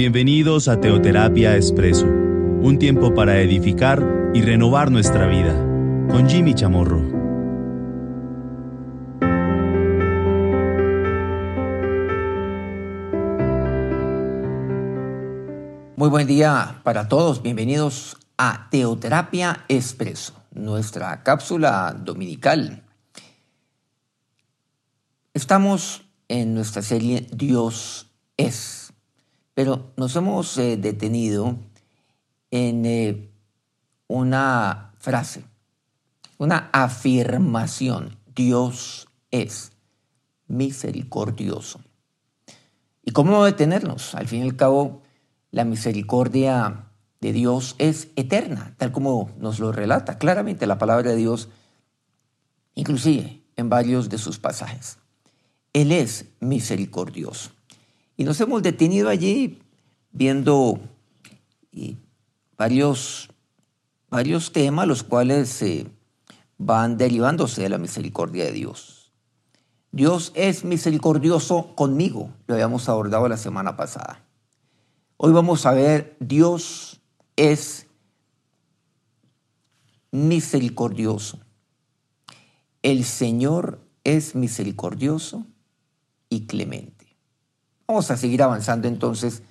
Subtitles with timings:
[0.00, 5.52] Bienvenidos a Teoterapia Expreso, un tiempo para edificar y renovar nuestra vida,
[6.10, 7.02] con Jimmy Chamorro.
[15.96, 22.84] Muy buen día para todos, bienvenidos a Teoterapia Expreso, nuestra cápsula dominical.
[25.34, 28.89] Estamos en nuestra serie Dios es
[29.60, 31.54] pero nos hemos eh, detenido
[32.50, 33.28] en eh,
[34.08, 35.44] una frase,
[36.38, 38.16] una afirmación.
[38.34, 39.72] Dios es
[40.48, 41.82] misericordioso.
[43.04, 44.14] ¿Y cómo no detenernos?
[44.14, 45.02] Al fin y al cabo,
[45.50, 46.86] la misericordia
[47.20, 51.50] de Dios es eterna, tal como nos lo relata claramente la palabra de Dios,
[52.74, 54.96] inclusive en varios de sus pasajes.
[55.74, 57.50] Él es misericordioso.
[58.20, 59.62] Y nos hemos detenido allí
[60.12, 60.78] viendo
[62.58, 63.30] varios,
[64.10, 65.86] varios temas, los cuales eh,
[66.58, 69.10] van derivándose de la misericordia de Dios.
[69.90, 74.22] Dios es misericordioso conmigo, lo habíamos abordado la semana pasada.
[75.16, 77.00] Hoy vamos a ver, Dios
[77.36, 77.86] es
[80.10, 81.40] misericordioso.
[82.82, 85.46] El Señor es misericordioso
[86.28, 86.99] y clemente.
[87.90, 89.42] Vamos a seguir avanzando entonces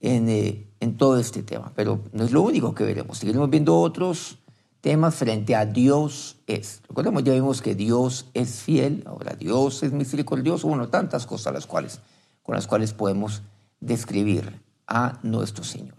[0.00, 3.18] eh, en, todo este tema, pero no es lo único que veremos.
[3.18, 4.38] Seguiremos viendo otros
[4.80, 6.80] temas frente a Dios es.
[6.88, 11.66] Recordemos, ya vimos que Dios es fiel, ahora Dios es misericordioso, bueno, tantas cosas las
[11.66, 12.00] cuales,
[12.42, 13.42] con las cuales podemos
[13.80, 15.98] describir a nuestro Señor.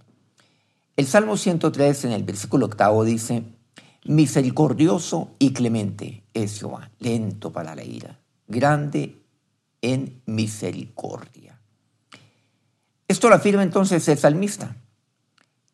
[0.98, 3.44] El Salmo 103 en el versículo octavo dice,
[4.06, 9.22] misericordioso y clemente es Jehová, lento para la ira, grande
[9.84, 11.55] en misericordia.
[13.08, 14.76] Esto lo afirma entonces el salmista,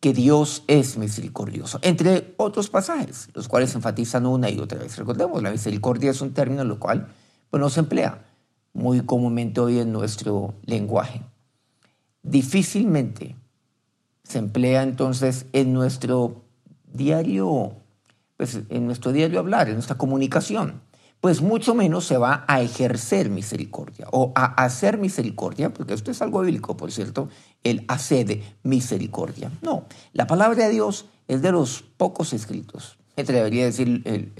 [0.01, 4.97] que Dios es misericordioso, entre otros pasajes, los cuales enfatizan una y otra vez.
[4.97, 7.07] Recordemos, la misericordia es un término lo cual
[7.49, 8.25] pues, no se emplea
[8.73, 11.21] muy comúnmente hoy en nuestro lenguaje.
[12.23, 13.35] Difícilmente
[14.23, 16.43] se emplea entonces en nuestro
[16.91, 17.77] diario,
[18.37, 20.81] pues en nuestro diario hablar, en nuestra comunicación
[21.21, 26.21] pues mucho menos se va a ejercer misericordia o a hacer misericordia, porque esto es
[26.21, 27.29] algo bíblico, por cierto,
[27.63, 29.51] el hacer misericordia.
[29.61, 34.33] No, la palabra de Dios es de los pocos escritos, me atrevería decir el,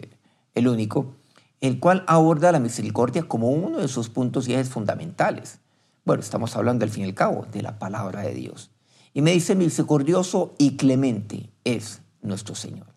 [0.56, 1.16] el único,
[1.62, 5.59] el cual aborda la misericordia como uno de sus puntos y ejes fundamentales.
[6.03, 8.72] Bueno, estamos hablando al fin y al cabo de la palabra de Dios.
[9.13, 12.88] Y me dice misericordioso y clemente es nuestro Señor.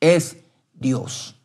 [0.00, 0.36] Es
[0.74, 1.36] Dios.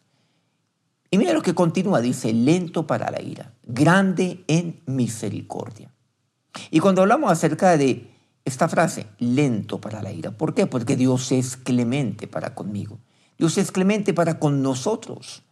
[1.13, 5.91] Y mira lo que continúa, dice, lento para la ira, grande en misericordia.
[6.71, 8.09] Y cuando hablamos acerca de
[8.45, 10.67] esta frase, lento para la ira, ¿por qué?
[10.67, 12.97] Porque Dios es clemente para conmigo.
[13.37, 15.43] Dios es clemente para con nosotros.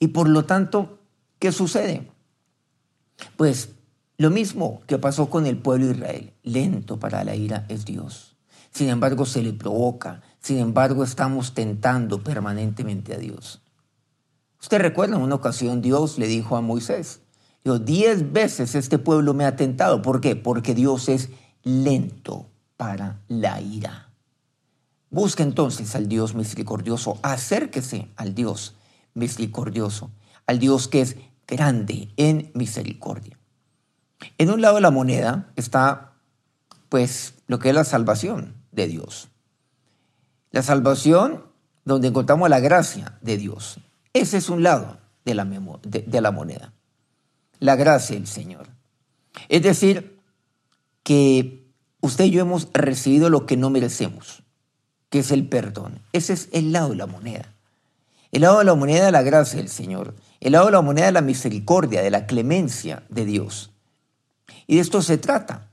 [0.00, 0.98] Y por lo tanto,
[1.38, 2.10] ¿qué sucede?
[3.36, 3.70] Pues
[4.16, 8.36] lo mismo que pasó con el pueblo de Israel, lento para la ira es Dios.
[8.72, 13.63] Sin embargo, se le provoca, sin embargo, estamos tentando permanentemente a Dios.
[14.64, 17.20] Usted recuerda, en una ocasión Dios le dijo a Moisés,
[17.62, 20.00] dijo, diez veces este pueblo me ha tentado.
[20.00, 20.36] ¿Por qué?
[20.36, 21.28] Porque Dios es
[21.64, 22.46] lento
[22.78, 24.08] para la ira.
[25.10, 28.74] Busque entonces al Dios misericordioso, acérquese al Dios
[29.12, 30.10] misericordioso,
[30.46, 33.38] al Dios que es grande en misericordia.
[34.38, 36.14] En un lado de la moneda está
[36.88, 39.28] pues lo que es la salvación de Dios.
[40.52, 41.44] La salvación
[41.84, 43.78] donde encontramos la gracia de Dios.
[44.14, 45.44] Ese es un lado de la,
[46.30, 46.72] moneda.
[47.58, 48.68] La gracia del Señor.
[49.48, 50.20] Es decir,
[51.02, 51.66] que
[52.00, 54.44] usted y yo hemos recibido lo que no merecemos,
[55.10, 56.00] que es el perdón.
[56.12, 57.54] Ese es el lado de la moneda.
[58.30, 60.14] El lado de la moneda de la gracia del Señor.
[60.40, 63.72] El lado de la moneda de la misericordia, de la clemencia de Dios.
[64.68, 65.72] Y de esto se trata,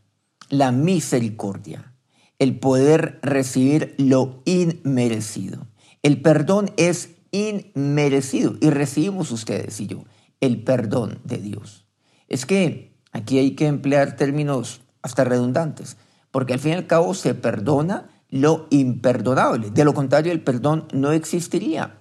[0.50, 1.94] la misericordia,
[2.40, 5.68] el poder recibir lo inmerecido.
[6.02, 10.04] El perdón es inmerecido y recibimos ustedes y yo
[10.42, 11.86] el perdón de Dios.
[12.28, 15.98] Es que aquí hay que emplear términos hasta redundantes,
[16.32, 19.70] porque al fin y al cabo se perdona lo imperdonable.
[19.70, 22.00] De lo contrario, el perdón no existiría.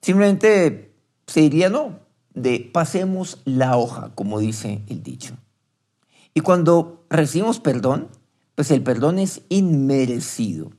[0.00, 0.94] Simplemente
[1.26, 2.00] se diría no,
[2.32, 5.36] de pasemos la hoja, como dice el dicho.
[6.34, 8.08] Y cuando recibimos perdón,
[8.54, 10.70] pues el perdón es inmerecido.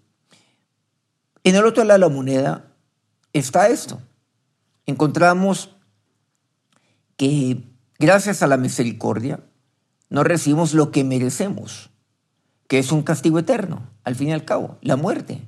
[1.47, 2.75] En el otro lado de la moneda
[3.31, 4.01] está esto.
[4.85, 5.77] Encontramos
[7.15, 7.63] que
[7.97, 9.39] gracias a la misericordia,
[10.09, 11.89] no recibimos lo que merecemos,
[12.67, 15.47] que es un castigo eterno, al fin y al cabo, la muerte.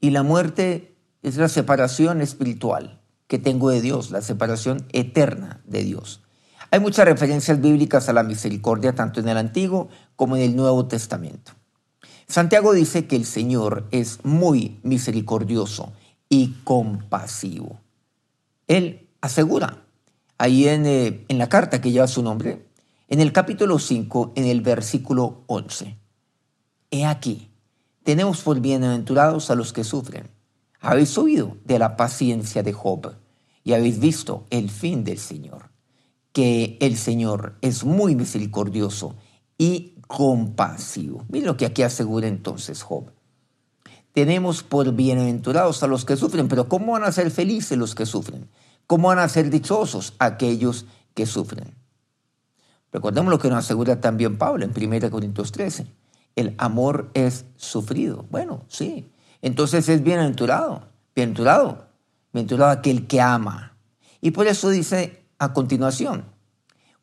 [0.00, 5.84] Y la muerte es la separación espiritual que tengo de Dios, la separación eterna de
[5.84, 6.24] Dios.
[6.72, 10.88] Hay muchas referencias bíblicas a la misericordia tanto en el Antiguo como en el Nuevo
[10.88, 11.52] Testamento.
[12.26, 15.92] Santiago dice que el Señor es muy misericordioso
[16.28, 17.80] y compasivo.
[18.66, 19.84] Él asegura
[20.38, 22.66] ahí en, eh, en la carta que lleva su nombre,
[23.08, 25.96] en el capítulo 5, en el versículo 11.
[26.90, 27.50] He aquí,
[28.02, 30.28] tenemos por bienaventurados a los que sufren.
[30.80, 33.14] Habéis oído de la paciencia de Job
[33.64, 35.70] y habéis visto el fin del Señor,
[36.32, 39.16] que el Señor es muy misericordioso
[39.56, 41.24] y compasivo.
[41.28, 43.10] Miren lo que aquí asegura entonces Job.
[44.12, 48.06] Tenemos por bienaventurados a los que sufren, pero ¿cómo van a ser felices los que
[48.06, 48.48] sufren?
[48.86, 51.74] ¿Cómo van a ser dichosos aquellos que sufren?
[52.92, 55.88] Recordemos lo que nos asegura también Pablo en 1 Corintios 13.
[56.36, 58.24] El amor es sufrido.
[58.30, 59.10] Bueno, sí.
[59.42, 60.86] Entonces es bienaventurado.
[61.16, 61.88] Bienaventurado.
[62.32, 63.76] Bienaventurado aquel que ama.
[64.20, 66.26] Y por eso dice a continuación,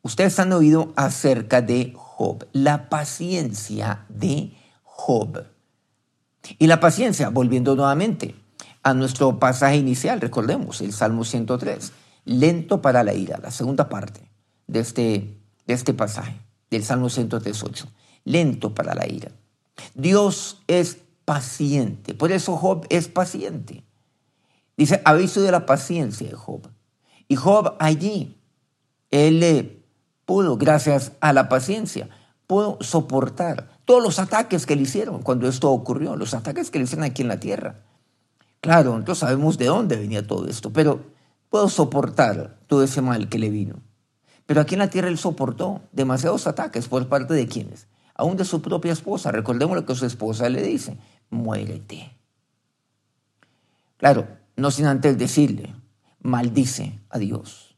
[0.02, 1.94] ustedes han oído acerca de
[2.54, 4.54] La paciencia de
[4.84, 5.46] Job.
[6.58, 8.36] Y la paciencia, volviendo nuevamente
[8.84, 11.92] a nuestro pasaje inicial, recordemos el Salmo 103,
[12.26, 14.30] lento para la ira, la segunda parte
[14.68, 16.36] de este de este pasaje,
[16.70, 17.88] del Salmo 138.
[18.24, 19.32] Lento para la ira.
[19.94, 22.14] Dios es paciente.
[22.14, 23.84] Por eso Job es paciente.
[24.78, 26.70] Dice, aviso de la paciencia de Job.
[27.28, 28.38] Y Job allí,
[29.10, 29.81] él
[30.32, 32.08] pudo, gracias a la paciencia,
[32.48, 36.86] pudo soportar todos los ataques que le hicieron cuando esto ocurrió, los ataques que le
[36.86, 37.82] hicieron aquí en la tierra.
[38.62, 41.02] Claro, nosotros sabemos de dónde venía todo esto, pero
[41.50, 43.76] puedo soportar todo ese mal que le vino.
[44.46, 48.46] Pero aquí en la tierra él soportó demasiados ataques por parte de quienes, aún de
[48.46, 49.34] su propia esposa.
[49.34, 50.98] Recordemos lo que su esposa le dice,
[51.30, 52.16] muérete.
[53.98, 55.76] Claro, no sin antes decirle,
[56.22, 57.71] maldice a Dios.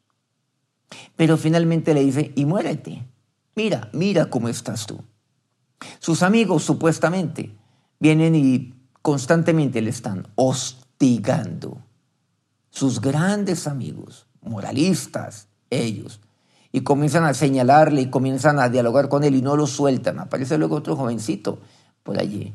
[1.16, 3.06] Pero finalmente le dice, y muérete.
[3.56, 5.04] Mira, mira cómo estás tú.
[6.00, 7.56] Sus amigos supuestamente
[8.00, 11.82] vienen y constantemente le están hostigando.
[12.70, 16.22] Sus grandes amigos, moralistas, ellos,
[16.72, 20.20] y comienzan a señalarle y comienzan a dialogar con él y no lo sueltan.
[20.20, 21.60] Aparece luego otro jovencito
[22.02, 22.54] por allí.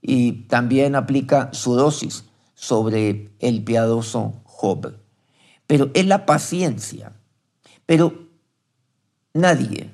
[0.00, 2.24] Y también aplica su dosis
[2.54, 4.94] sobre el piadoso Job.
[5.66, 7.12] Pero es la paciencia.
[7.92, 8.14] Pero
[9.34, 9.90] nadie,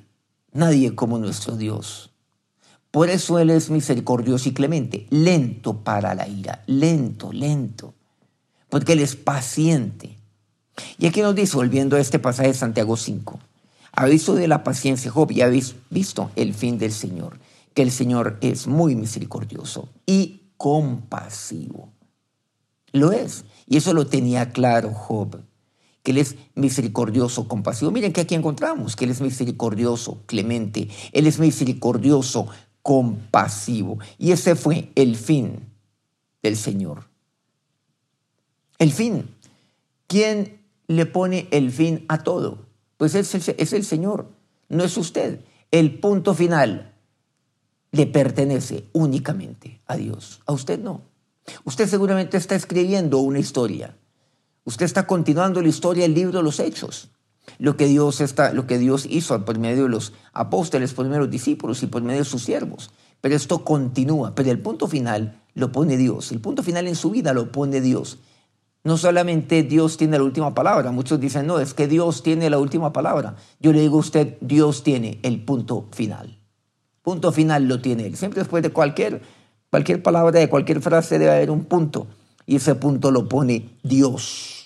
[0.53, 2.11] nadie como nuestro Dios.
[2.91, 7.93] Por eso Él es misericordioso y clemente, lento para la ira, lento, lento,
[8.69, 10.17] porque Él es paciente.
[10.97, 13.37] Y aquí nos dice, volviendo a este pasaje de Santiago 5,
[13.91, 17.37] aviso de la paciencia, Job, y habéis visto el fin del Señor,
[17.73, 21.91] que el Señor es muy misericordioso y compasivo.
[22.93, 23.43] Lo es.
[23.67, 25.41] Y eso lo tenía claro Job,
[26.09, 27.91] que Él es misericordioso, compasivo.
[27.91, 30.89] Miren que aquí encontramos que Él es misericordioso, clemente.
[31.11, 32.47] Él es misericordioso,
[32.81, 33.99] compasivo.
[34.17, 35.69] Y ese fue el fin
[36.41, 37.09] del Señor.
[38.79, 39.29] El fin.
[40.07, 42.65] ¿Quién le pone el fin a todo.
[42.97, 44.31] Pues es el, es el Señor,
[44.69, 45.45] no es usted.
[45.69, 46.95] El punto final
[47.91, 51.03] le pertenece únicamente a Dios, a usted no.
[51.63, 53.95] Usted seguramente está escribiendo una historia.
[54.69, 57.09] Usted está continuando la historia del libro de los hechos.
[57.57, 61.21] Lo que Dios, está, lo que Dios hizo por medio de los apóstoles, por medio
[61.21, 62.91] de los discípulos y por medio de sus siervos.
[63.19, 64.35] Pero esto continúa.
[64.35, 66.31] Pero el punto final lo pone Dios.
[66.31, 68.19] El punto final en su vida lo pone Dios.
[68.83, 72.59] No solamente Dios tiene la última palabra, muchos dicen, no, es que Dios tiene la
[72.59, 73.37] última palabra.
[73.59, 76.37] Yo le digo a usted, Dios tiene el punto final.
[77.01, 78.15] Punto final lo tiene Él.
[78.15, 79.23] Siempre después de cualquier,
[79.71, 82.05] cualquier palabra, de cualquier frase debe haber un punto.
[82.45, 84.58] Y ese punto lo pone Dios.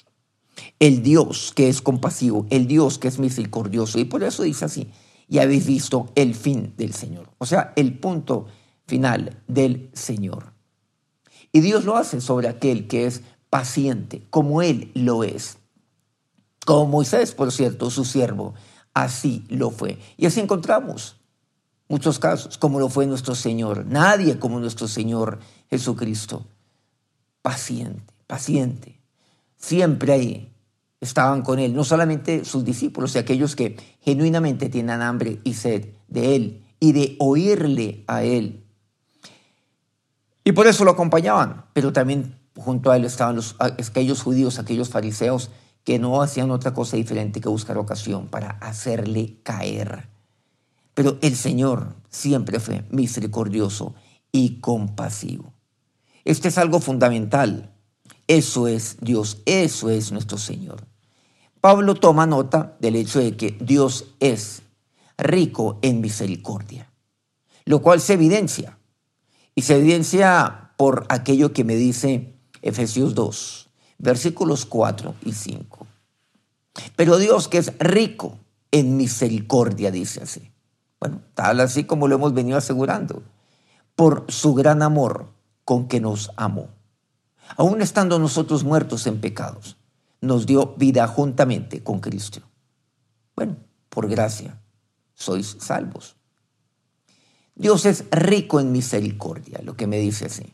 [0.79, 3.99] El Dios que es compasivo, el Dios que es misericordioso.
[3.99, 4.91] Y por eso dice así,
[5.27, 7.29] y habéis visto el fin del Señor.
[7.37, 8.47] O sea, el punto
[8.85, 10.53] final del Señor.
[11.51, 15.57] Y Dios lo hace sobre aquel que es paciente, como Él lo es.
[16.65, 18.53] Como Moisés, por cierto, su siervo,
[18.93, 19.99] así lo fue.
[20.17, 21.17] Y así encontramos
[21.87, 23.85] muchos casos, como lo fue nuestro Señor.
[23.85, 26.45] Nadie como nuestro Señor Jesucristo.
[27.41, 29.02] Paciente, paciente.
[29.63, 30.53] Siempre ahí
[30.99, 35.85] estaban con Él, no solamente sus discípulos y aquellos que genuinamente tienen hambre y sed
[36.09, 38.65] de Él y de oírle a Él.
[40.43, 44.89] Y por eso lo acompañaban, pero también junto a él estaban los, aquellos judíos, aquellos
[44.89, 45.49] fariseos
[45.85, 50.09] que no hacían otra cosa diferente que buscar ocasión para hacerle caer.
[50.93, 53.95] Pero el Señor siempre fue misericordioso
[54.29, 55.53] y compasivo.
[56.25, 57.72] Este es algo fundamental.
[58.27, 60.85] Eso es Dios, eso es nuestro Señor.
[61.61, 64.63] Pablo toma nota del hecho de que Dios es
[65.17, 66.91] rico en misericordia,
[67.65, 68.77] lo cual se evidencia.
[69.55, 75.87] Y se evidencia por aquello que me dice Efesios 2, versículos 4 y 5.
[76.95, 78.39] Pero Dios que es rico
[78.71, 80.51] en misericordia, dice así.
[80.99, 83.23] Bueno, tal así como lo hemos venido asegurando,
[83.95, 85.31] por su gran amor
[85.63, 86.69] con que nos amó.
[87.57, 89.77] Aún estando nosotros muertos en pecados,
[90.21, 92.41] nos dio vida juntamente con Cristo.
[93.35, 93.57] Bueno,
[93.89, 94.61] por gracia,
[95.13, 96.15] sois salvos.
[97.55, 100.53] Dios es rico en misericordia, lo que me dice así.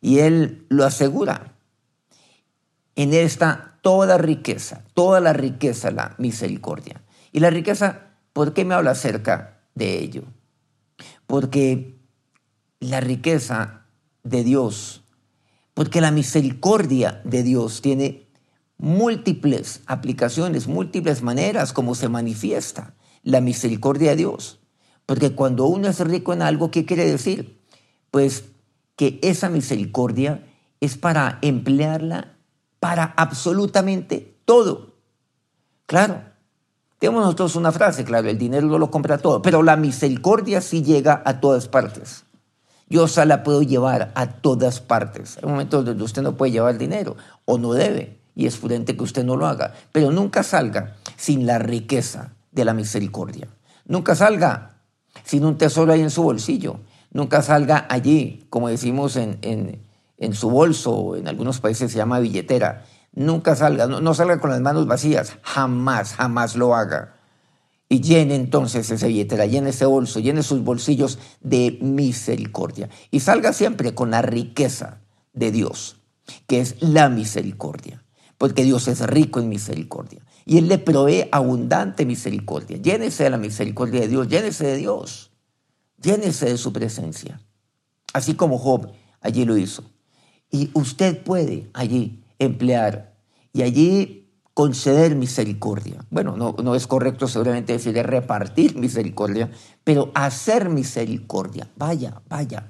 [0.00, 1.56] Y Él lo asegura.
[2.96, 7.02] En Él está toda riqueza, toda la riqueza, la misericordia.
[7.32, 10.22] Y la riqueza, ¿por qué me habla acerca de ello?
[11.26, 11.98] Porque
[12.80, 13.86] la riqueza
[14.22, 15.03] de Dios,
[15.74, 18.28] porque la misericordia de Dios tiene
[18.78, 24.60] múltiples aplicaciones, múltiples maneras como se manifiesta la misericordia de Dios.
[25.06, 27.60] Porque cuando uno es rico en algo, ¿qué quiere decir?
[28.10, 28.44] Pues
[28.96, 30.46] que esa misericordia
[30.80, 32.36] es para emplearla
[32.78, 34.94] para absolutamente todo.
[35.86, 36.22] Claro,
[36.98, 40.82] tenemos nosotros una frase, claro, el dinero no lo compra todo, pero la misericordia sí
[40.82, 42.24] llega a todas partes.
[42.88, 45.38] Yo se la puedo llevar a todas partes.
[45.38, 49.02] Hay momentos donde usted no puede llevar dinero o no debe, y es prudente que
[49.02, 53.48] usted no lo haga, pero nunca salga sin la riqueza de la misericordia.
[53.86, 54.78] Nunca salga
[55.24, 56.80] sin un tesoro ahí en su bolsillo.
[57.12, 62.84] Nunca salga allí, como decimos en, en, su bolso, en algunos países se llama billetera.
[63.12, 67.14] Nunca salga, no, no salga con las manos vacías, jamás, jamás lo haga.
[67.94, 72.90] Y llene entonces esa billetera, llene ese bolso, llene sus bolsillos de misericordia.
[73.12, 75.00] Y salga siempre con la riqueza
[75.32, 76.00] de Dios,
[76.48, 78.04] que es la misericordia,
[78.36, 82.78] porque Dios es rico en misericordia y Él le provee abundante misericordia.
[82.78, 85.30] Llénese de la misericordia de Dios, llénese de Dios,
[86.02, 87.40] llénese de su presencia,
[88.12, 89.84] así como Job allí lo hizo.
[90.50, 93.14] Y usted puede allí emplear
[93.52, 94.23] y allí
[94.54, 96.04] conceder misericordia.
[96.10, 99.50] Bueno, no, no es correcto seguramente decir repartir misericordia,
[99.82, 101.68] pero hacer misericordia.
[101.76, 102.68] Vaya, vaya.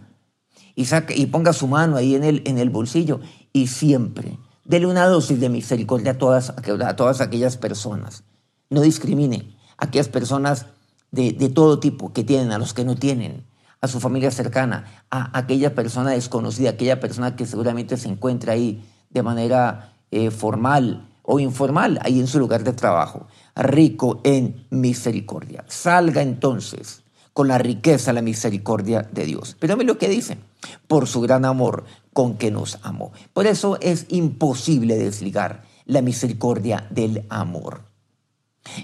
[0.74, 3.20] Y, saque, y ponga su mano ahí en el, en el bolsillo
[3.52, 8.24] y siempre Dele una dosis de misericordia a todas, a todas aquellas personas.
[8.70, 10.66] No discrimine a aquellas personas
[11.10, 13.46] de, todo tipo que tienen, a los que no tienen,
[13.82, 18.82] a su familia cercana, a aquella persona desconocida, aquella persona que seguramente se encuentra ahí
[19.10, 23.26] de manera eh, formal o informal, ahí en su lugar de trabajo,
[23.56, 25.64] rico en misericordia.
[25.68, 27.02] Salga entonces
[27.32, 29.56] con la riqueza, la misericordia de Dios.
[29.58, 30.38] Pero lo que dice,
[30.86, 33.12] por su gran amor con que nos amó.
[33.32, 37.82] Por eso es imposible desligar la misericordia del amor.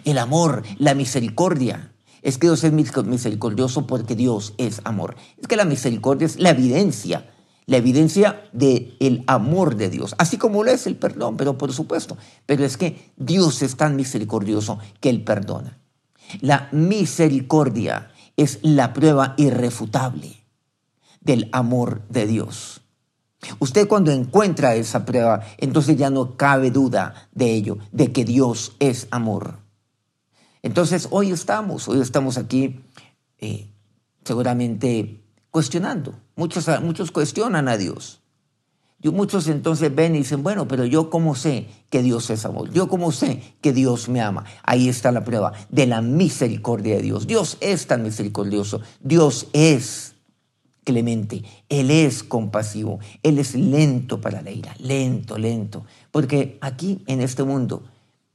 [0.04, 1.92] El amor, la misericordia.
[2.22, 5.16] Es que Dios es misericordioso porque Dios es amor.
[5.40, 7.29] Es que la misericordia es la evidencia,
[7.70, 11.72] la evidencia del el amor de Dios, así como lo es el perdón, pero por
[11.72, 12.18] supuesto.
[12.44, 15.78] Pero es que Dios es tan misericordioso que Él perdona.
[16.40, 20.42] La misericordia es la prueba irrefutable
[21.20, 22.80] del amor de Dios.
[23.60, 28.74] Usted cuando encuentra esa prueba, entonces ya no cabe duda de ello, de que Dios
[28.80, 29.58] es amor.
[30.62, 32.80] Entonces hoy estamos, hoy estamos aquí
[33.38, 33.70] eh,
[34.24, 36.14] seguramente cuestionando.
[36.36, 38.20] Muchos, muchos cuestionan a Dios.
[39.02, 42.70] Y muchos entonces ven y dicen, bueno, pero yo cómo sé que Dios es amor,
[42.70, 44.44] yo cómo sé que Dios me ama.
[44.62, 47.26] Ahí está la prueba de la misericordia de Dios.
[47.26, 50.16] Dios es tan misericordioso, Dios es
[50.84, 55.86] clemente, Él es compasivo, Él es lento para la ira, lento, lento.
[56.10, 57.84] Porque aquí en este mundo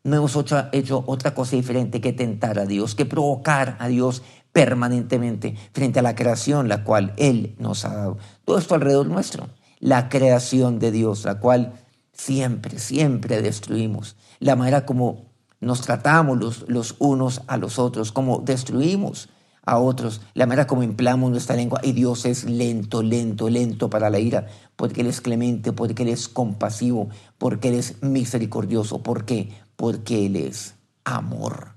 [0.04, 0.36] no hemos
[0.72, 4.24] hecho otra cosa diferente que tentar a Dios, que provocar a Dios
[4.56, 8.18] permanentemente frente a la creación la cual Él nos ha dado.
[8.46, 11.74] Todo esto alrededor nuestro la creación de Dios, la cual
[12.12, 14.16] siempre, siempre destruimos.
[14.40, 15.26] La manera como
[15.60, 19.30] nos tratamos los, los unos a los otros, como destruimos
[19.64, 21.82] a otros, la manera como empleamos nuestra lengua.
[21.84, 26.10] Y Dios es lento, lento, lento para la ira, porque Él es clemente, porque Él
[26.10, 29.04] es compasivo, porque Él es misericordioso.
[29.04, 29.52] ¿Por qué?
[29.76, 31.75] Porque Él es amor.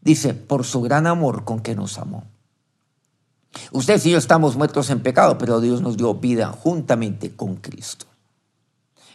[0.00, 2.24] Dice, por su gran amor con que nos amó.
[3.72, 8.06] Usted y yo estamos muertos en pecado, pero Dios nos dio vida juntamente con Cristo.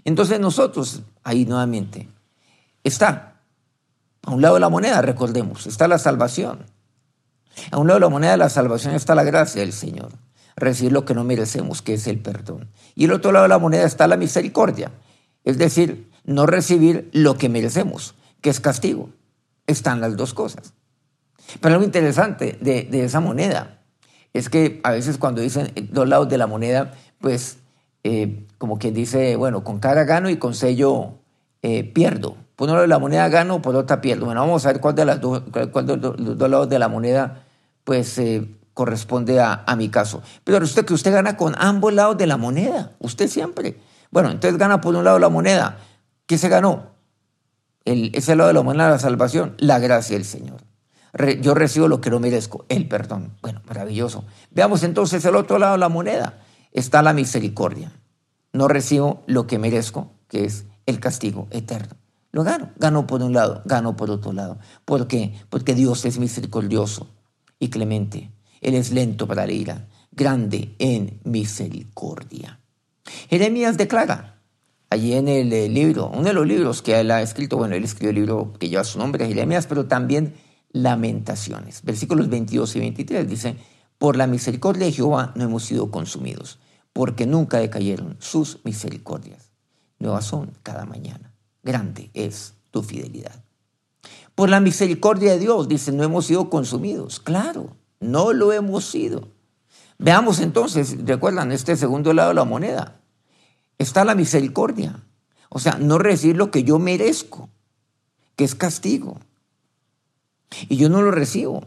[0.04, 2.10] Entonces nosotros, ahí nuevamente,
[2.84, 3.42] está
[4.24, 6.66] a un lado de la moneda, recordemos, está la salvación.
[7.72, 10.12] A un lado de la moneda de la salvación está la gracia del Señor,
[10.56, 12.70] recibir lo que no merecemos, que es el perdón.
[12.94, 14.92] Y el otro lado de la moneda está la misericordia,
[15.44, 19.10] es decir, no recibir lo que merecemos, que es castigo.
[19.68, 20.74] Están las dos cosas.
[21.62, 23.82] Pero algo interesante de, esa moneda
[24.34, 27.60] es que a veces cuando dicen dos lados de la moneda, pues
[28.04, 31.14] eh, como quien dice, bueno, con cara gano y con sello
[31.62, 32.36] eh, pierdo.
[32.56, 34.26] Por un lado de la moneda gano, por otra pierdo.
[34.26, 36.88] Bueno, vamos a ver cuál de, las dos, cuál de los dos lados de la
[36.88, 37.44] moneda
[37.86, 40.22] pues eh, corresponde a, mi caso.
[40.44, 43.80] Pero usted que usted gana con ambos lados de la moneda, usted siempre.
[44.12, 45.78] Bueno, entonces gana por un lado la moneda.
[46.26, 46.95] ¿Qué se ganó?
[47.86, 50.62] El, ese lado de la de la salvación, la gracia del Señor.
[51.42, 53.34] yo recibo lo que no merezco, el perdón.
[53.42, 54.26] Bueno, maravilloso.
[54.52, 56.42] Veamos entonces el otro lado de la moneda.
[56.72, 57.94] Está la misericordia.
[58.52, 61.96] No recibo lo que merezco, que es el castigo eterno.
[62.32, 62.72] Lo gano.
[62.78, 64.58] Gano por un lado, gano por otro lado.
[64.84, 65.34] ¿Por qué?
[65.50, 67.10] Porque Dios es misericordioso
[67.60, 68.32] y clemente.
[68.62, 72.60] Él es lento para la ira, grande en misericordia.
[73.30, 74.35] Jeremías declara,
[74.90, 77.84] allí en el eh, libro, uno de los libros que él ha escrito, bueno, él
[77.84, 80.34] escribió el libro que lleva su nombre, Jeremías, pero también
[80.76, 81.84] Lamentaciones.
[81.84, 83.56] Versículos 22 y 23 dice,
[83.98, 86.60] por la misericordia de Jehová no hemos sido consumidos,
[86.92, 89.52] porque nunca decayeron sus misericordias.
[90.00, 91.34] Nuevas son cada mañana.
[91.64, 93.46] Grande es tu fidelidad.
[94.36, 97.22] Por la misericordia de Dios, dice, no hemos sido consumidos.
[97.22, 99.30] Claro, no lo hemos sido.
[99.98, 103.00] Veamos entonces, recuerdan, este segundo lado de la moneda.
[103.78, 105.04] Está la misericordia.
[105.50, 107.50] O sea, no recibir lo que yo merezco,
[108.36, 109.20] que es castigo.
[110.70, 111.64] Y yo no lo recibo.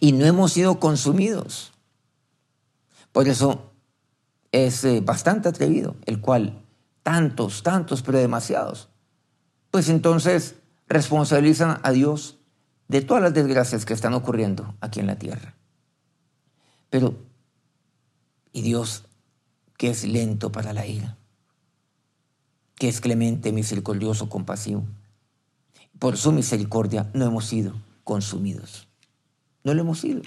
[0.00, 1.72] Y no hemos sido consumidos.
[3.12, 3.72] Por eso
[4.52, 6.62] es eh, bastante atrevido, el cual
[7.02, 8.88] tantos, tantos, pero demasiados.
[9.70, 10.56] Pues entonces
[10.88, 12.38] responsabilizan a Dios
[12.88, 15.54] de todas las desgracias que están ocurriendo aquí en la tierra.
[16.90, 17.14] Pero,
[18.52, 19.04] y Dios,
[19.78, 21.16] que es lento para la ira,
[22.74, 24.84] que es clemente, misericordioso, compasivo,
[25.98, 28.88] por su misericordia no hemos sido consumidos.
[29.64, 30.22] No lo hemos sido.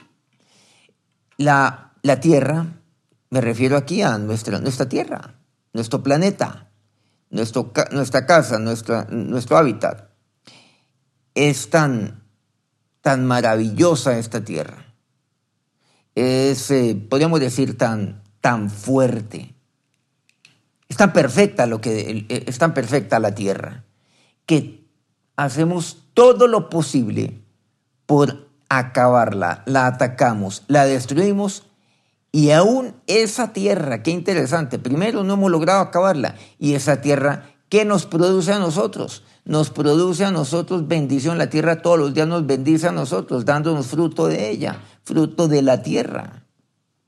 [1.37, 2.81] La, la tierra,
[3.29, 5.35] me refiero aquí a nuestra, nuestra tierra,
[5.73, 6.69] nuestro planeta,
[7.29, 10.11] nuestro, nuestra casa, nuestro hábitat,
[11.33, 12.23] es tan,
[13.01, 14.93] tan maravillosa esta tierra.
[16.13, 19.55] Es, eh, podríamos decir, tan, tan fuerte.
[20.89, 23.85] Es tan perfecta lo que eh, es tan perfecta la tierra
[24.45, 24.85] que
[25.37, 27.41] hacemos todo lo posible
[28.05, 31.63] por acabarla, la atacamos, la destruimos
[32.31, 37.85] y aún esa tierra, qué interesante, primero no hemos logrado acabarla y esa tierra, ¿qué
[37.85, 39.23] nos produce a nosotros?
[39.45, 41.37] nos produce a nosotros bendición.
[41.37, 45.61] La tierra todos los días nos bendice a nosotros, dándonos fruto de ella, fruto de
[45.61, 46.40] la tierra.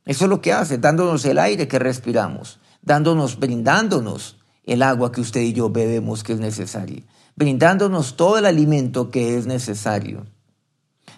[0.06, 5.22] Eso es lo que hace, dándonos el aire que respiramos, dándonos, brindándonos el agua que
[5.22, 7.04] usted y yo bebemos que es necesario,
[7.36, 10.26] brindándonos todo el alimento que es necesario.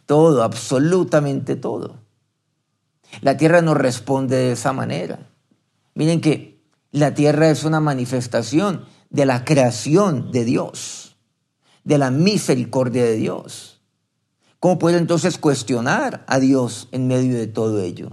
[0.06, 1.98] Todo, absolutamente todo.
[3.22, 5.30] La tierra nos responde de esa manera.
[5.96, 11.06] Miren que la tierra es una manifestación de la creación de Dios
[11.86, 13.80] de la misericordia de Dios.
[14.60, 18.10] ¿Cómo puedo entonces cuestionar a Dios en medio de todo ello?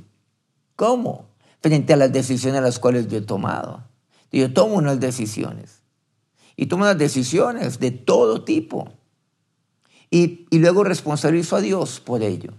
[0.82, 1.28] ¿Cómo?
[1.60, 3.84] Frente a las decisiones a las cuales yo he tomado.
[4.32, 5.80] Yo tomo unas decisiones.
[6.56, 8.88] Y tomo unas decisiones de todo tipo.
[10.10, 12.54] Y, y luego responsabilizo a Dios por ello.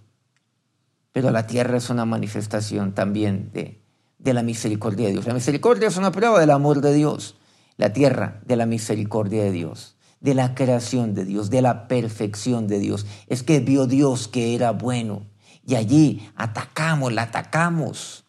[1.12, 3.82] Pero la tierra es una manifestación también de,
[4.20, 5.28] de la misericordia de Dios.
[5.28, 7.36] La misericordia es una prueba del amor de Dios.
[7.76, 12.68] La tierra de la misericordia de Dios de la creación de Dios, de la perfección
[12.68, 13.06] de Dios.
[13.28, 15.33] Es que vio Dios que era bueno
[15.66, 18.26] y allí atacamos, la atacamos.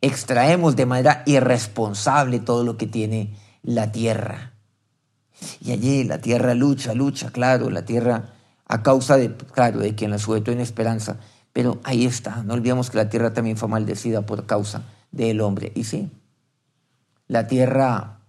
[0.00, 4.52] Extraemos de manera irresponsable todo lo que tiene la tierra.
[5.60, 8.34] Y allí la tierra lucha, lucha, claro, la tierra
[8.66, 11.18] a causa de, claro, de quien la sujetó en esperanza.
[11.52, 15.72] Pero ahí está, no olvidemos que la tierra también fue maldecida por causa del hombre.
[15.74, 16.10] Y sí,
[17.28, 18.20] la tierra,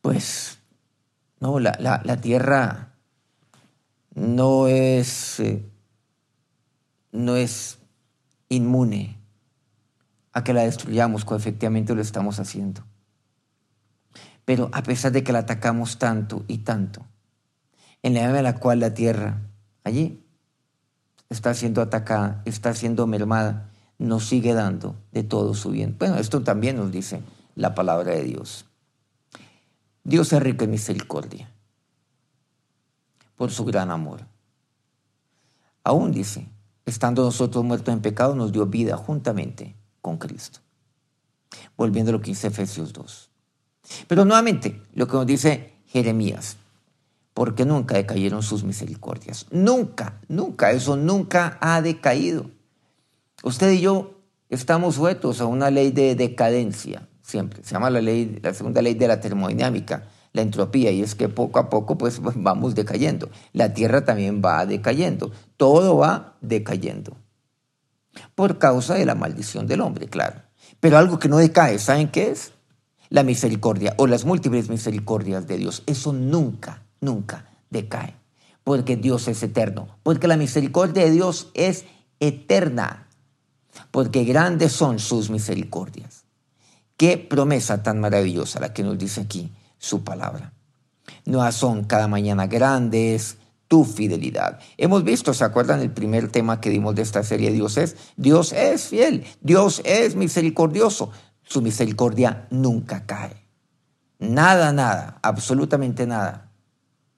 [0.00, 0.58] pues
[1.40, 2.94] no, la, tierra
[4.14, 5.64] no es, eh,
[7.12, 7.78] no es
[8.48, 9.18] inmune
[10.32, 12.82] a que la destruyamos, como efectivamente lo estamos haciendo.
[14.44, 17.04] Pero a pesar de que la atacamos tanto y tanto,
[18.02, 19.42] en la medida en la cual la tierra
[19.84, 20.24] allí
[21.28, 25.96] está siendo atacada, está siendo mermada, nos sigue dando de todo su bien.
[25.98, 27.20] Bueno, esto también nos dice
[27.56, 28.64] la palabra de Dios.
[30.04, 31.50] Dios es rico en misericordia
[33.36, 34.26] por su gran amor.
[35.84, 36.48] Aún dice,
[36.90, 40.60] estando nosotros muertos en pecado, nos dio vida juntamente con Cristo.
[41.76, 43.30] Volviendo a lo que dice Efesios 2.
[44.06, 46.56] Pero nuevamente, lo que nos dice Jeremías,
[47.34, 49.46] porque nunca decayeron sus misericordias.
[49.50, 52.50] Nunca, nunca, eso nunca ha decaído.
[53.42, 54.14] Usted y yo
[54.48, 57.62] estamos sujetos a una ley de decadencia, siempre.
[57.62, 61.28] Se llama la, ley, la segunda ley de la termodinámica, la entropía, y es que
[61.28, 63.28] poco a poco pues vamos decayendo.
[63.52, 67.16] La Tierra también va decayendo, todo va decayendo.
[68.34, 70.42] Por causa de la maldición del hombre, claro.
[70.80, 72.52] Pero algo que no decae, ¿saben qué es?
[73.10, 75.82] La misericordia o las múltiples misericordias de Dios.
[75.86, 78.14] Eso nunca nunca decae,
[78.64, 81.84] porque Dios es eterno, porque la misericordia de Dios es
[82.20, 83.08] eterna,
[83.90, 86.24] porque grandes son sus misericordias.
[86.96, 90.52] Qué promesa tan maravillosa la que nos dice aquí su palabra.
[91.24, 93.38] No son cada mañana grandes
[93.68, 94.58] tu fidelidad.
[94.76, 97.52] Hemos visto, ¿se acuerdan el primer tema que dimos de esta serie?
[97.52, 101.10] Dios es, Dios es fiel, Dios es misericordioso.
[101.42, 103.46] Su misericordia nunca cae.
[104.18, 106.48] Nada, nada, absolutamente nada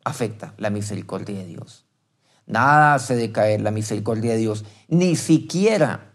[0.05, 1.87] afecta la misericordia de Dios.
[2.47, 6.15] Nada hace decaer la misericordia de Dios, ni siquiera,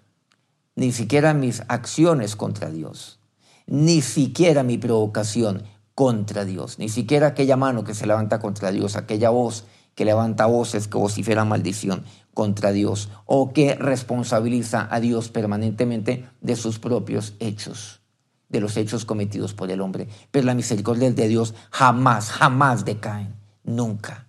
[0.76, 3.20] ni siquiera mis acciones contra Dios,
[3.68, 5.64] ni siquiera mi provocación
[5.96, 10.46] contra Dios, ni siquiera aquella mano que se levanta contra Dios, aquella voz que levanta
[10.46, 12.04] voces que vocifera maldición
[12.34, 18.02] contra Dios o que responsabiliza a Dios permanentemente de sus propios hechos,
[18.50, 20.10] de los hechos cometidos por el hombre.
[20.32, 24.28] Pero la misericordia de Dios jamás, jamás decaen nunca,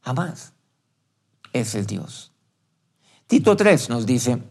[0.00, 0.54] jamás.
[1.52, 2.32] Ese es Dios.
[3.26, 4.42] Tito 3 nos dice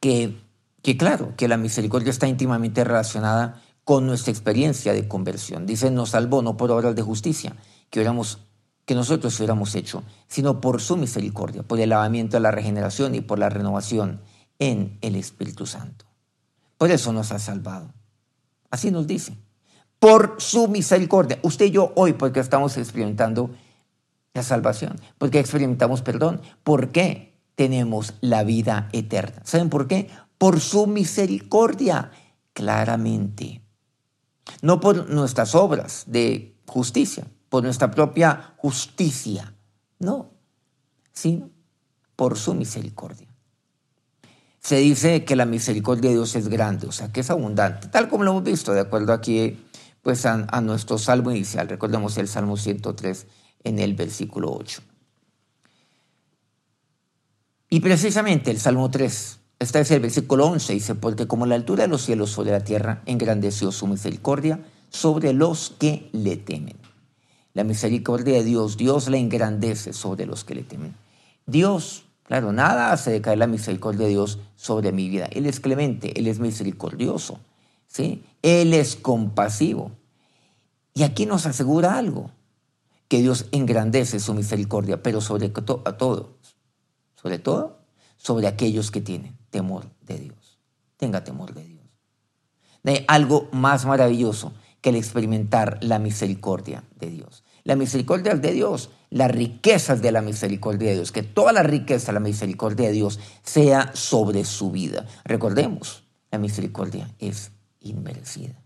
[0.00, 0.36] que,
[0.82, 5.64] que, claro, que la misericordia está íntimamente relacionada con nuestra experiencia de conversión.
[5.64, 7.54] Dice, nos salvó no por obras de justicia
[7.88, 8.02] que,
[8.84, 13.20] que nosotros hubiéramos hecho, sino por su misericordia, por el lavamiento de la regeneración y
[13.20, 14.22] por la renovación
[14.58, 16.04] en el Espíritu Santo.
[16.78, 17.94] Por eso nos ha salvado.
[18.72, 19.38] Así nos dice
[20.00, 21.38] por su misericordia.
[21.42, 23.50] Usted y yo hoy, porque estamos experimentando
[24.34, 29.42] la salvación, porque experimentamos perdón, ¿por qué tenemos la vida eterna?
[29.44, 30.10] ¿Saben por qué?
[30.38, 32.10] Por su misericordia,
[32.52, 33.62] claramente.
[34.62, 39.54] No por nuestras obras de justicia, por nuestra propia justicia,
[39.98, 40.30] no,
[41.12, 41.50] sino
[42.16, 43.28] por su misericordia.
[44.60, 48.08] Se dice que la misericordia de Dios es grande, o sea, que es abundante, tal
[48.08, 49.56] como lo hemos visto, de acuerdo aquí
[50.06, 51.68] pues a, nuestro salmo inicial.
[51.68, 53.26] Recordemos el Salmo 103
[53.64, 54.80] en el versículo 8.
[57.70, 61.84] Y precisamente el Salmo 3, este es el versículo 11, dice, porque como la altura
[61.84, 66.76] de los cielos sobre la tierra, engrandeció su misericordia sobre los que le temen.
[67.54, 70.94] La misericordia de Dios, Dios la engrandece sobre los que le temen.
[71.46, 75.26] Dios, claro, nada hace decaer la misericordia de Dios sobre mi vida.
[75.32, 77.40] Él es clemente, Él es misericordioso.
[77.86, 78.24] ¿sí?
[78.42, 79.92] Él es compasivo.
[80.92, 82.30] Y aquí nos asegura algo,
[83.08, 86.26] que Dios engrandece su misericordia, pero sobre todo, a todos,
[87.14, 87.75] sobre todo,
[88.16, 90.58] sobre aquellos que tienen temor de Dios.
[90.96, 91.84] Tenga temor de Dios.
[92.84, 97.44] hay algo más maravilloso que el experimentar la misericordia de Dios.
[97.64, 102.08] La misericordia de Dios, las riquezas de la misericordia de Dios, que toda la riqueza
[102.08, 105.06] de la misericordia de Dios sea sobre su vida.
[105.24, 107.50] Recordemos, la misericordia es
[107.80, 108.62] inmerecida.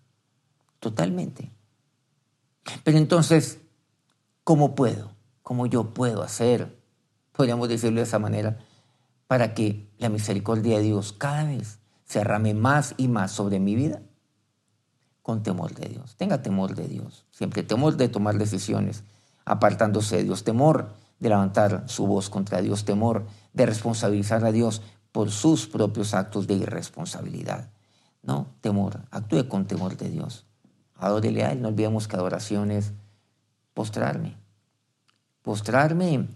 [0.81, 1.51] Totalmente.
[2.85, 3.59] Pero entonces,
[4.45, 5.13] ¿cómo puedo?
[5.43, 6.79] ¿Cómo yo puedo hacer?
[7.33, 8.59] Podríamos decirlo de esa manera,
[9.31, 13.77] para que la misericordia de Dios cada vez se arrame más y más sobre mi
[13.77, 14.03] vida
[15.23, 16.17] con temor de Dios.
[16.17, 19.05] Tenga temor de Dios, siempre temor de tomar decisiones
[19.45, 24.83] apartándose de Dios, temor de levantar su voz contra Dios, temor de responsabilizar a Dios
[25.13, 27.71] por sus propios actos de irresponsabilidad.
[28.25, 30.45] No, temor, actúe con temor de Dios.
[30.97, 32.95] Adórele a Él, no olvidemos que adoración es
[33.75, 34.37] postrarme.
[35.43, 36.27] Postrarme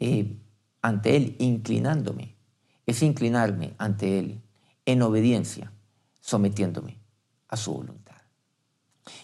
[0.00, 0.36] eh,
[0.82, 2.36] ante Él, inclinándome.
[2.86, 4.40] Es inclinarme ante Él
[4.84, 5.72] en obediencia,
[6.20, 6.98] sometiéndome
[7.48, 8.16] a su voluntad.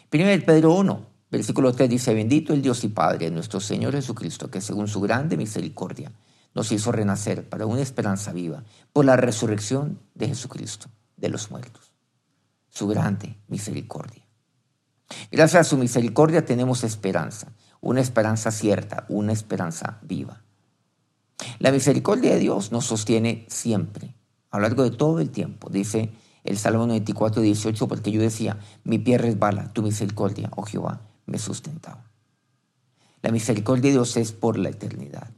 [0.08, 4.60] Primero Pedro 1, versículo 3 dice, bendito el Dios y Padre nuestro Señor Jesucristo, que
[4.60, 6.12] según su grande misericordia
[6.54, 11.92] nos hizo renacer para una esperanza viva por la resurrección de Jesucristo de los muertos.
[12.70, 14.26] Su grande misericordia.
[15.30, 20.42] Gracias a su misericordia tenemos esperanza, una esperanza cierta, una esperanza viva.
[21.58, 24.14] La misericordia de Dios nos sostiene siempre,
[24.50, 25.68] a lo largo de todo el tiempo.
[25.70, 26.10] Dice
[26.44, 31.38] el Salmo 94, 18, porque yo decía, mi pie resbala, tu misericordia, oh Jehová, me
[31.38, 32.04] sustentaba.
[33.22, 35.30] La misericordia de Dios es por la eternidad.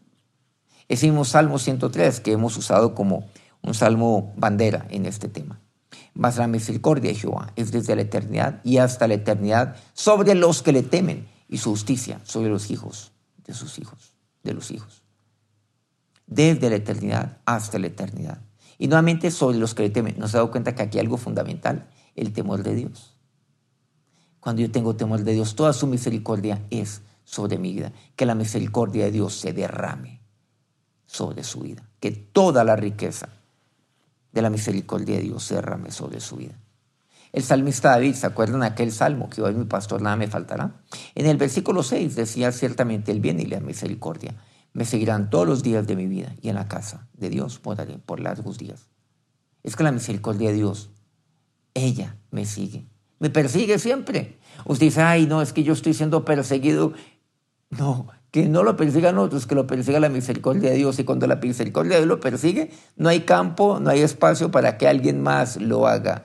[0.89, 3.27] Ese mismo Salmo 103 que hemos usado como
[3.63, 5.61] un salmo bandera en este tema.
[6.15, 10.63] Mas la misericordia de Jehová es desde la eternidad y hasta la eternidad sobre los
[10.63, 13.13] que le temen y su justicia sobre los hijos
[13.47, 15.03] de sus hijos, de los hijos.
[16.29, 18.41] Desde la eternidad hasta la eternidad.
[18.79, 20.19] Y nuevamente sobre los que le temen.
[20.19, 23.17] Nos ha dado cuenta que aquí hay algo fundamental, el temor de Dios.
[24.39, 27.93] Cuando yo tengo temor de Dios, toda su misericordia es sobre mi vida.
[28.15, 30.21] Que la misericordia de Dios se derrame
[31.07, 31.83] sobre su vida.
[31.99, 33.31] Que toda la riqueza
[34.33, 36.61] de la misericordia de Dios se derrame sobre su vida.
[37.33, 40.81] El salmista David, ¿se acuerdan aquel salmo que hoy mi pastor nada me faltará?
[41.15, 44.35] En el versículo 6 decía ciertamente el bien y la misericordia
[44.79, 47.99] me seguirán todos los días de mi vida y en la casa de Dios moraré
[47.99, 48.87] por largos días.
[49.65, 50.91] Es que la misericordia de Dios,
[51.75, 52.87] ella me sigue,
[53.19, 54.39] me persigue siempre.
[54.67, 56.93] Usted dice, ay, no, es que yo estoy siendo perseguido.
[57.71, 60.97] No, que no lo persigan otros, que lo persiga la misericordia de Dios.
[61.01, 64.79] Y cuando la misericordia de Dios lo persigue, no hay campo, no hay espacio para
[64.79, 66.23] que alguien más lo haga.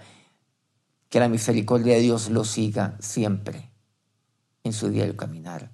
[1.10, 3.72] Que la misericordia de Dios lo siga siempre,
[4.64, 5.73] en su día de caminar,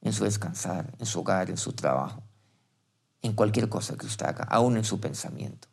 [0.00, 2.22] en su descansar, en su hogar, en su trabajo,
[3.22, 5.68] en cualquier cosa que usted haga, aún en su pensamiento.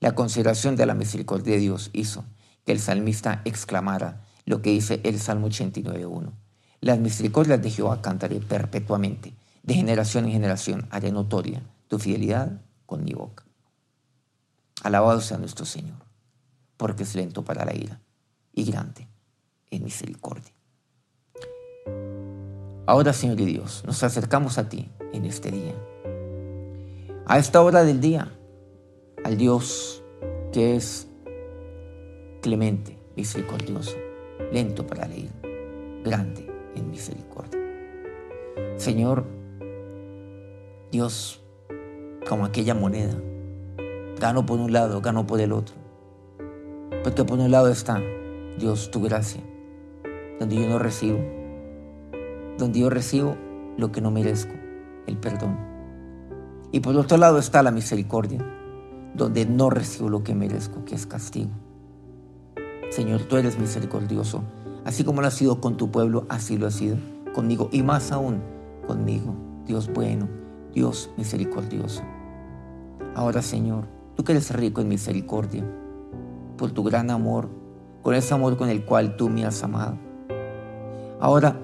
[0.00, 2.24] La consideración de la misericordia de Dios hizo
[2.64, 6.32] que el salmista exclamara lo que dice el Salmo 89.1
[6.80, 9.34] las misericordias de Jehová cantaré perpetuamente.
[9.62, 13.44] De generación en generación haré notoria tu fidelidad con mi boca.
[14.82, 15.98] Alabado sea nuestro Señor,
[16.76, 18.00] porque es lento para la ira
[18.52, 19.08] y grande
[19.70, 20.52] en misericordia.
[22.88, 25.74] Ahora, Señor y Dios, nos acercamos a ti en este día.
[27.26, 28.32] A esta hora del día,
[29.24, 30.04] al Dios
[30.52, 31.08] que es
[32.42, 33.96] clemente, misericordioso,
[34.52, 35.32] lento para ira,
[36.04, 37.60] grande en misericordia.
[38.76, 39.24] Señor,
[40.92, 41.42] Dios,
[42.28, 43.16] como aquella moneda,
[44.20, 45.74] gano por un lado, gano por el otro.
[47.02, 48.00] Porque por un lado está,
[48.60, 49.42] Dios, tu gracia,
[50.38, 51.35] donde yo no recibo,
[52.58, 53.36] donde yo recibo
[53.76, 54.54] lo que no merezco,
[55.06, 55.56] el perdón.
[56.72, 58.44] Y por otro lado está la misericordia,
[59.14, 61.50] donde no recibo lo que merezco, que es castigo.
[62.90, 64.42] Señor, tú eres misericordioso
[64.86, 66.96] Así como lo has sido con tu pueblo, así lo has sido
[67.34, 68.40] conmigo y más aún
[68.86, 69.34] conmigo.
[69.66, 70.28] Dios bueno,
[70.72, 72.04] Dios misericordioso.
[73.16, 75.64] Ahora, Señor, tú que eres rico en misericordia,
[76.56, 77.48] por tu gran amor,
[78.02, 79.98] con ese amor con el cual tú me has amado.
[81.18, 81.58] Ahora,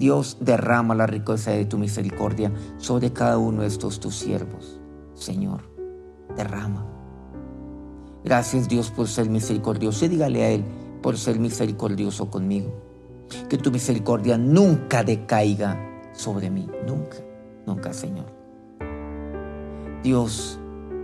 [0.00, 4.80] Dios derrama la riqueza de tu misericordia sobre cada uno de estos tus siervos.
[5.12, 5.60] Señor,
[6.34, 6.86] derrama.
[8.24, 10.06] Gracias Dios por ser misericordioso.
[10.06, 10.64] Y dígale a Él,
[11.02, 12.72] por ser misericordioso conmigo.
[13.50, 15.78] Que tu misericordia nunca decaiga
[16.14, 17.18] sobre mí, nunca,
[17.66, 18.32] nunca, Señor.
[20.02, 20.58] Dios,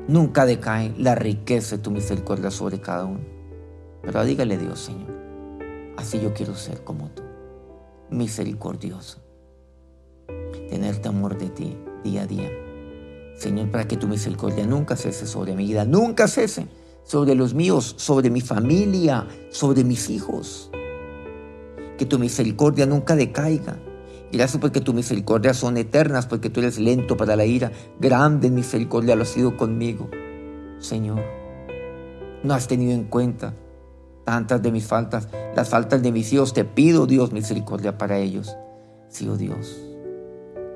[0.09, 3.21] nunca decae la riqueza de tu misericordia sobre cada uno.
[4.01, 5.13] Pero dígale Dios, Señor,
[5.99, 7.23] así yo quiero ser como tú,
[8.11, 9.23] misericordioso.
[10.69, 12.51] Tener temor de ti día a día.
[13.37, 16.67] Señor, para que tu misericordia nunca cese sobre mi vida, nunca cese
[17.03, 20.71] sobre los míos, sobre mi familia, sobre mis hijos.
[21.99, 23.79] Que tu misericordia nunca decaiga.
[24.33, 27.71] Gracias porque tu misericordia son eternas, porque tú eres lento para la ira.
[28.01, 30.11] Grande misericordia lo has sido conmigo.
[30.79, 31.23] Señor,
[32.43, 33.55] no has tenido en cuenta
[34.27, 36.53] tantas de mis faltas, las faltas de mis hijos.
[36.53, 38.55] Te pido, Dios, misericordia para ellos.
[39.09, 39.81] Sí, oh Dios,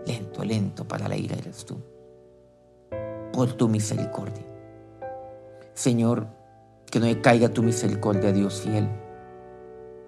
[0.07, 1.77] lento, lento para la ira eres tú.
[3.33, 4.47] Por tu misericordia.
[5.75, 6.29] Señor,
[6.91, 8.89] que no me caiga tu misericordia, Dios fiel.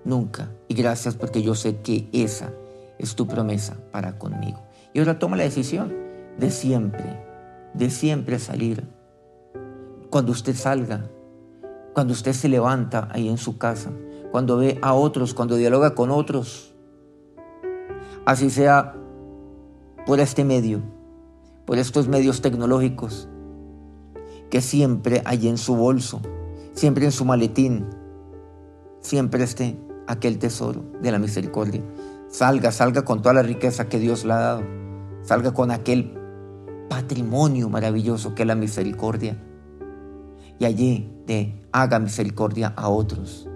[0.05, 0.51] Nunca.
[0.69, 2.53] Y gracias porque yo sé que esa
[2.99, 4.63] es tu promesa para conmigo.
[4.93, 5.93] Y ahora toma la decisión
[6.39, 7.25] de siempre,
[7.75, 8.87] de siempre salir.
[10.11, 11.11] Cuando usted salga,
[11.95, 13.91] cuando usted se levanta ahí en su casa,
[14.31, 16.75] cuando ve a otros, cuando dialoga con otros,
[18.25, 18.95] así sea
[20.07, 20.83] por este medio,
[21.67, 23.29] por estos medios tecnológicos,
[24.51, 26.21] que siempre hay en su bolso,
[26.73, 27.87] siempre en su maletín,
[29.01, 31.83] siempre esté aquel tesoro de la misericordia.
[32.29, 34.63] Salga, salga con toda la riqueza que Dios le ha dado.
[35.23, 36.19] Salga con aquel
[36.89, 39.37] patrimonio maravilloso que es la misericordia.
[40.59, 43.49] Y allí te haga misericordia a otros.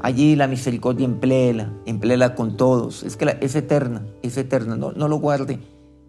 [0.00, 3.02] Allí la misericordia empléela, empléela con todos.
[3.02, 4.76] Es que es eterna, es eterna.
[4.76, 5.60] No, lo guarde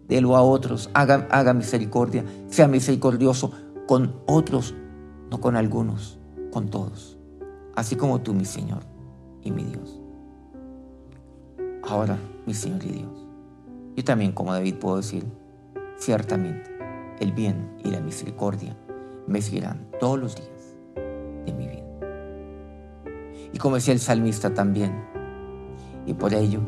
[0.08, 3.52] délo a otros, haga, haga misericordia, sea misericordioso
[3.86, 4.74] con otros,
[5.30, 6.18] no con algunos,
[6.52, 7.18] con todos,
[7.74, 8.82] así como tú, mi Señor
[9.42, 10.00] y mi Dios.
[11.88, 13.26] Ahora, mi Señor y Dios,
[13.96, 15.24] yo también como David puedo decir,
[15.96, 16.70] ciertamente
[17.20, 18.76] el bien y la misericordia
[19.26, 20.76] me seguirán todos los días
[21.46, 21.84] de mi vida.
[23.52, 25.04] Y como decía el salmista también,
[26.06, 26.60] y por ello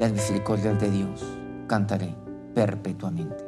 [0.00, 1.24] las misericordias de Dios
[1.66, 2.14] cantaré
[2.54, 3.44] perpetuamente.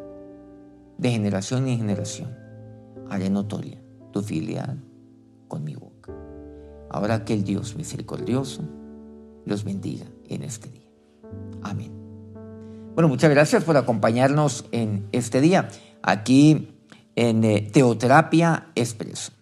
[0.99, 2.35] De generación en generación
[3.11, 3.81] haré notoria
[4.13, 4.77] tu fidelidad
[5.49, 6.13] con mi boca.
[6.91, 8.63] Ahora que el Dios misericordioso
[9.45, 10.89] los bendiga en este día.
[11.63, 11.93] Amén.
[12.95, 15.69] Bueno, muchas gracias por acompañarnos en este día,
[16.03, 16.76] aquí
[17.17, 19.33] en eh, Teoterapia Expreso.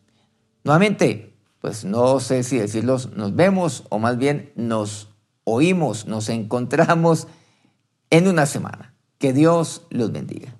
[0.63, 5.11] Nuevamente, pues no sé si decirlos, nos vemos o más bien nos
[5.45, 7.29] oímos, nos encontramos
[8.11, 8.95] en una semana.
[9.19, 10.57] Que Dios los bendiga.